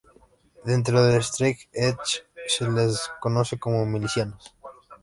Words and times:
Dentro 0.65 1.03
del 1.03 1.21
Straight 1.21 1.69
Edge, 1.71 2.23
se 2.47 2.67
les 2.71 3.07
conoce 3.19 3.59
como 3.59 3.85
milicianos. 3.85 4.55